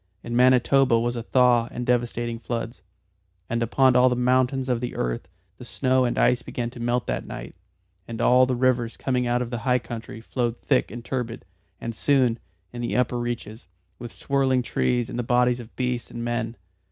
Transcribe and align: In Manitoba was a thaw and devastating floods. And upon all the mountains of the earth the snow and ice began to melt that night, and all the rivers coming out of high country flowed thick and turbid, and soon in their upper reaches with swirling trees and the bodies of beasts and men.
In 0.23 0.35
Manitoba 0.35 0.97
was 0.99 1.15
a 1.15 1.21
thaw 1.21 1.67
and 1.69 1.85
devastating 1.85 2.39
floods. 2.39 2.81
And 3.51 3.61
upon 3.61 3.95
all 3.95 4.09
the 4.09 4.15
mountains 4.15 4.67
of 4.67 4.81
the 4.81 4.95
earth 4.95 5.27
the 5.59 5.63
snow 5.63 6.05
and 6.05 6.17
ice 6.17 6.41
began 6.41 6.71
to 6.71 6.79
melt 6.79 7.05
that 7.05 7.27
night, 7.27 7.53
and 8.07 8.19
all 8.19 8.47
the 8.47 8.55
rivers 8.55 8.97
coming 8.97 9.27
out 9.27 9.43
of 9.43 9.53
high 9.53 9.77
country 9.77 10.19
flowed 10.19 10.57
thick 10.59 10.89
and 10.89 11.05
turbid, 11.05 11.45
and 11.79 11.93
soon 11.93 12.39
in 12.73 12.81
their 12.81 12.99
upper 12.99 13.19
reaches 13.19 13.67
with 13.99 14.11
swirling 14.11 14.63
trees 14.63 15.07
and 15.07 15.19
the 15.19 15.23
bodies 15.23 15.59
of 15.59 15.75
beasts 15.75 16.09
and 16.09 16.23
men. 16.25 16.57